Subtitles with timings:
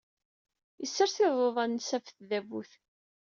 [0.81, 2.71] Yessers iḍudan-nnes ɣef tdabut.